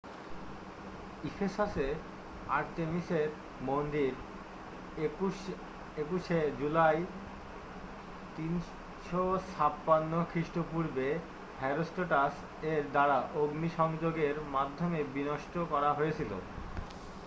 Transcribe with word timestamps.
ইফেসাসে 1.23 1.87
আর্তেমিসের 2.49 3.27
মন্দির 3.61 4.11
21 4.97 6.27
শে 6.27 6.39
জুলাই 6.59 6.97
356 8.35 10.31
খৃষ্টপূর্বে 10.31 11.07
হেরোস্ট্রাটাস 11.61 12.33
এর 12.63 12.83
দ্বারা 12.91 13.17
অগ্নিসংযোগের 13.35 14.35
মাধ্যমে 14.51 14.99
বিনষ্ট 15.13 15.53
করা 15.69 15.89
হয়েছিল 15.93 16.31